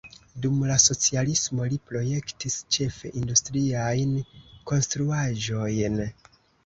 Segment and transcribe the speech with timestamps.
[0.43, 4.17] Dum la socialismo li projektis ĉefe industriajn
[4.73, 6.01] konstruaĵojn.